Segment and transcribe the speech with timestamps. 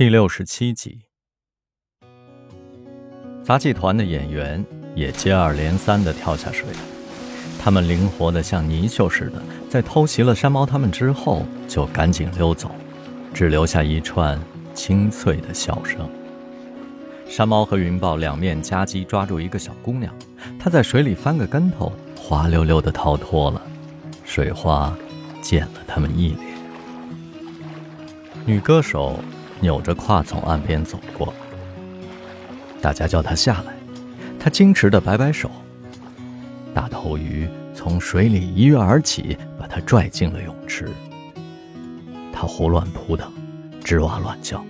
[0.00, 1.00] 第六十七集，
[3.44, 6.64] 杂技团的演员也接二连三的跳下水，
[7.62, 12.70] 他们灵活的像泥鳅似的，在偷袭了山猫他们之后，就赶紧溜走，
[13.34, 14.40] 只留下一串
[14.72, 16.08] 清脆的笑声。
[17.28, 20.10] 山猫和云豹两面夹击，抓住一个小姑娘，
[20.58, 23.60] 她在水里翻个跟头，滑溜溜的逃脱了，
[24.24, 24.96] 水花
[25.42, 26.56] 溅了他们一脸。
[28.46, 29.22] 女歌手。
[29.60, 31.32] 扭着胯从岸边走过，
[32.80, 33.74] 大家叫他下来，
[34.38, 35.50] 他矜持地摆摆手。
[36.74, 40.88] 大头鱼从水里一跃而起，把他拽进了泳池。
[42.32, 43.30] 他胡乱扑腾，
[43.84, 44.64] 吱哇乱叫。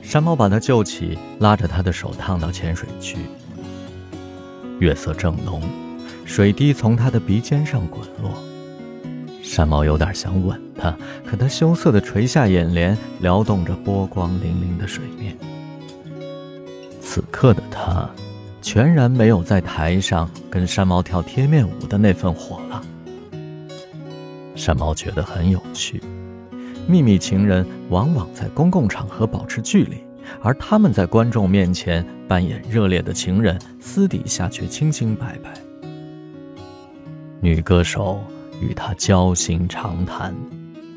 [0.00, 3.18] 山猫把他救起，拉着他的手趟到浅水区。
[4.78, 5.62] 月色正浓，
[6.24, 8.32] 水滴从他的鼻尖上滚落。
[9.50, 10.96] 山猫有点想吻他，
[11.26, 15.36] 可他羞涩地垂下眼帘，撩动着波光粼粼的水面。
[17.00, 18.08] 此刻的他，
[18.62, 22.80] 全然没有在台上跟山猫跳贴面舞的那份火辣。
[24.54, 26.00] 山猫觉得很有趣，
[26.86, 29.96] 秘密情人往往在公共场合保持距离，
[30.44, 35.52] 而他们在观众面前扮演热烈的情人，私底下却清清白白。
[37.40, 38.22] 女歌手。
[38.60, 40.34] 与他交心长谈，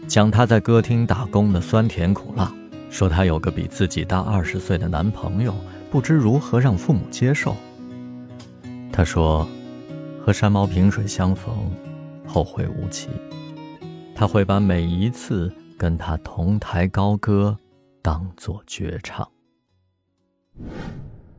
[0.08, 2.54] 讲他在歌厅打工的酸甜苦辣，
[2.90, 5.56] 说他有个比自己大二十岁的男朋友，
[5.90, 7.56] 不知如何让父母接受。
[8.92, 9.48] 他说，
[10.24, 11.72] 和山猫萍水相逢，
[12.28, 13.10] 后会无期。
[14.14, 17.58] 他会把每一次跟他同台高歌，
[18.02, 19.28] 当作绝唱。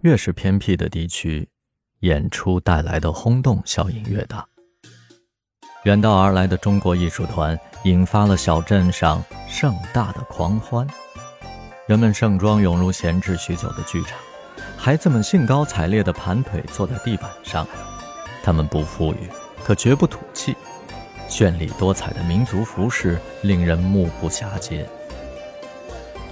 [0.00, 1.48] 越是偏僻的地区，
[2.00, 4.44] 演出带来的轰动效应越大。
[5.84, 10.86] 远道而来的中国艺术团引发了小镇上盛大的狂欢，
[11.86, 14.16] 人们盛装涌入闲置许久的剧场，
[14.78, 17.66] 孩子们兴高采烈地盘腿坐在地板上，
[18.42, 19.28] 他们不富裕，
[19.62, 20.56] 可绝不土气，
[21.28, 24.88] 绚丽多彩的民族服饰令人目不暇接。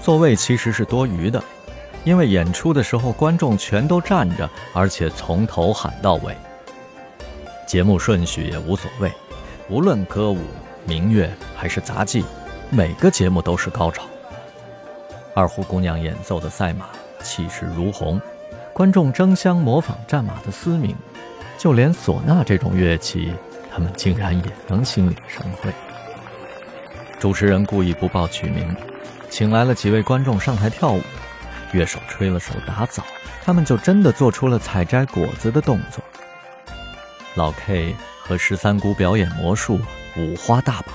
[0.00, 1.44] 座位其实是多余的，
[2.04, 6.34] 因为演出的时候观众全都站着，而且从头喊到尾，
[7.66, 9.12] 节目顺序也无所谓。
[9.72, 10.38] 无论歌舞、
[10.84, 12.22] 民乐还是杂技，
[12.68, 14.02] 每个节目都是高潮。
[15.34, 16.90] 二胡姑娘演奏的赛马，
[17.22, 18.20] 气势如虹，
[18.74, 20.94] 观众争相模仿战马的嘶鸣。
[21.56, 23.32] 就连唢呐这种乐器，
[23.72, 25.72] 他们竟然也能心领神会。
[27.18, 28.76] 主持人故意不报曲名，
[29.30, 31.00] 请来了几位观众上台跳舞。
[31.72, 33.02] 乐手吹了首打枣，
[33.42, 36.04] 他们就真的做出了采摘果子的动作。
[37.36, 37.96] 老 K。
[38.22, 39.80] 和十三姑表演魔术，
[40.16, 40.94] 五花大绑。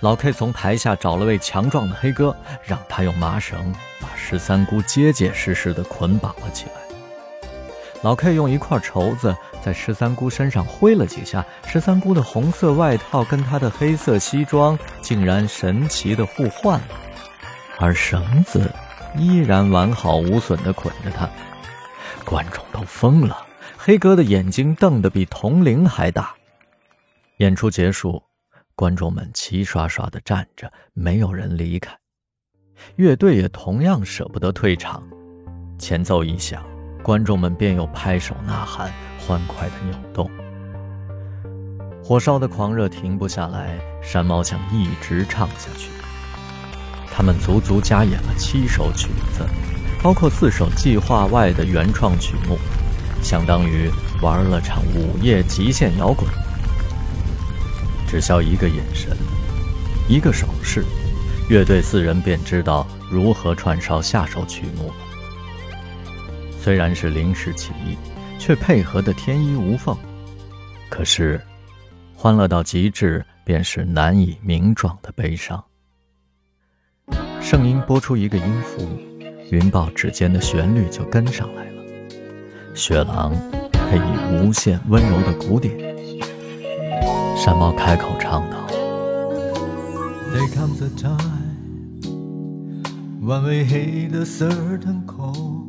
[0.00, 6.72] 老 K 从台下找了位强壮的黑哥，让他用麻绳把十三姑结结实实地捆绑了起来。
[8.02, 16.88] 老 K 用一块绸子在十三姑身上挥了几下，十三姑的红色外套跟她的黑色西装竟然神奇地互换了，
[17.78, 18.70] 而绳子
[19.16, 21.26] 依然完好无损地捆着她。
[22.26, 23.38] 观众都疯了。
[23.86, 26.34] 黑哥的眼睛瞪得比铜铃还大。
[27.36, 28.22] 演出结束，
[28.74, 31.94] 观众们齐刷刷地站着，没有人离开。
[32.96, 35.06] 乐队也同样舍不得退场。
[35.78, 36.64] 前奏一响，
[37.02, 40.30] 观众们便又拍手呐喊，欢快地扭动。
[42.02, 45.90] 火烧的狂热停不下来，山猫想一直唱下去。
[47.12, 49.46] 他们足足加演了七首曲子，
[50.02, 52.56] 包括四首计划外的原创曲目。
[53.24, 53.90] 相当于
[54.20, 56.28] 玩了场午夜极限摇滚，
[58.06, 59.16] 只消一个眼神，
[60.08, 60.84] 一个手势，
[61.48, 64.94] 乐队四人便知道如何串烧下首曲目了。
[66.60, 67.96] 虽然是临时起意，
[68.38, 69.96] 却配合得天衣无缝。
[70.90, 71.40] 可是，
[72.14, 75.62] 欢乐到极致，便是难以名状的悲伤。
[77.40, 78.88] 声音拨出一个音符，
[79.50, 81.73] 云豹指尖的旋律就跟上来了。
[82.74, 83.32] 雪狼
[83.70, 85.78] 配以无限温柔的鼓点，
[87.36, 88.56] 山猫开口唱道
[90.32, 92.02] ：There comes a time
[93.22, 95.68] when we hit a certain call,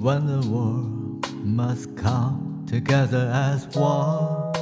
[0.00, 4.54] when the world must come together as one.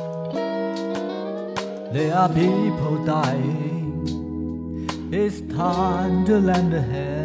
[1.92, 4.02] There are people dying.
[5.12, 7.23] It's time to lend a hand.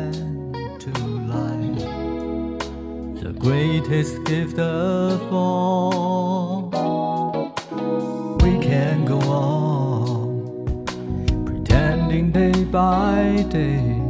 [3.39, 6.69] Greatest gift of all.
[8.41, 10.86] We can go on
[11.45, 14.01] pretending day by day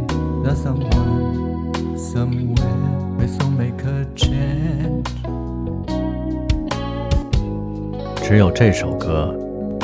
[0.44, 5.08] that someone somewhere will soon make a change.
[8.24, 9.36] 只有这首歌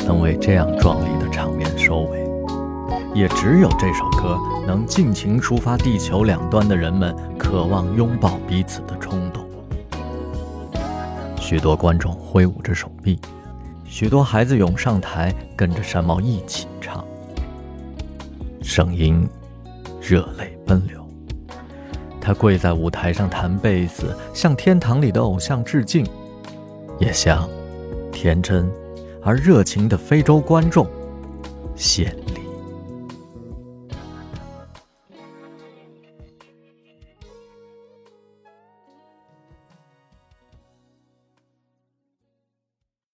[0.06, 2.28] 能为这样壮丽的场面收尾，
[3.14, 9.25] 也只有这首歌能尽情抒发地球两端的人们渴望拥抱彼此的冲动。
[11.48, 13.20] 许多观众挥舞着手臂，
[13.84, 17.04] 许多孩子涌上台，跟着山猫一起唱，
[18.60, 19.28] 声音
[20.00, 21.06] 热泪奔流。
[22.20, 26.04] 他跪在舞台上弹贝斯，向天堂里的偶像致敬，
[26.98, 27.48] 也向
[28.10, 28.68] 天真
[29.22, 30.84] 而热情的非洲观众
[31.76, 32.35] 献礼。